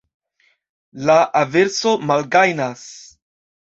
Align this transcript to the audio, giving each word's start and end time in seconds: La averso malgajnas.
La 1.11 1.19
averso 1.43 1.95
malgajnas. 2.09 2.87